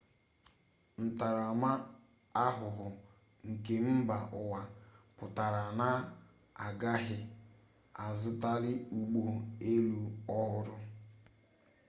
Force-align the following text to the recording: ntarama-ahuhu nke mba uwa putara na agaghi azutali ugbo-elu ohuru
ntarama-ahuhu 1.05 2.87
nke 3.49 3.75
mba 3.89 4.17
uwa 4.41 4.61
putara 5.17 5.63
na 5.79 5.89
agaghi 6.67 7.19
azutali 8.07 8.73
ugbo-elu 8.97 10.03
ohuru 10.37 10.75